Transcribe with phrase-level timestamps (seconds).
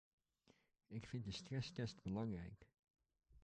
[0.87, 2.67] Ik vind de stresstest belangrijk.